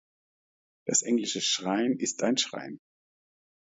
Das 0.87 1.03
englische 1.03 1.41
"shrine" 1.41 1.93
ist 1.99 2.23
ein 2.23 2.35
Schrein. 2.35 2.79